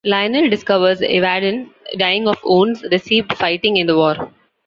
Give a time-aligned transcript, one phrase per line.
[0.03, 1.69] Lionel discovers Evadne,
[1.99, 4.33] dying of wounds received fighting in the war.